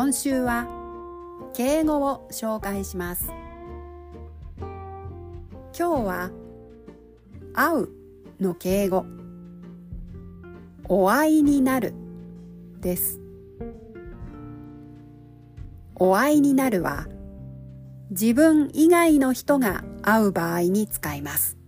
[0.00, 0.68] 今週は
[1.54, 3.32] 敬語を紹介します。
[4.56, 6.30] 今日は
[7.52, 7.88] 会う
[8.38, 9.06] の敬語。
[10.88, 11.94] お会いになる。
[12.80, 13.18] です。
[15.96, 17.08] お会いになるは
[18.10, 21.58] 自分以外の人が会う場合に使います。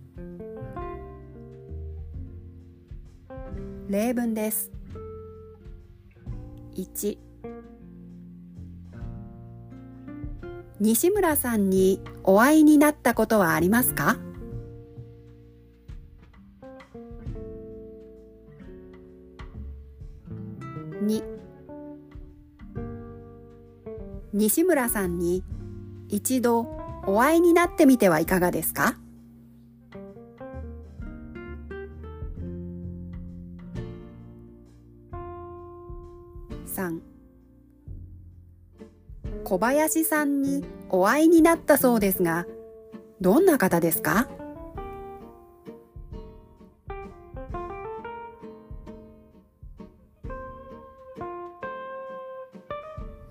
[3.89, 4.71] 例文です。
[6.77, 7.30] 1
[10.83, 14.17] 西村さんにお会いになったことはありますか
[21.03, 21.23] ？2
[24.33, 25.43] 西村さんに
[26.09, 26.61] 一度
[27.05, 28.97] お会いになってみてはいかがですか
[36.65, 37.10] ？3
[39.43, 42.45] 小林さんにお会いになったそうですが
[43.19, 44.27] どんな方ですか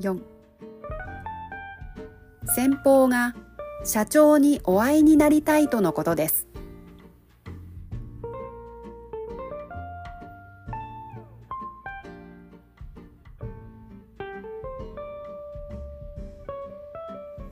[0.00, 0.20] ？4
[2.54, 3.34] 先方が
[3.84, 6.46] 社長にお会いになりたいとのことです。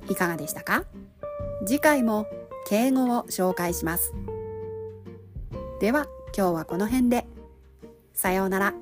[0.08, 0.84] いかがでしたか？
[1.66, 2.26] 次回も
[2.66, 4.12] 敬語を紹介します。
[5.80, 7.26] では今日はこの辺で。
[8.14, 8.74] さようなら。